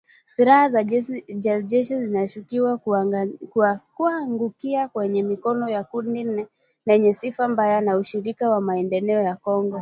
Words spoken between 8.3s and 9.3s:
kwa Maendeleo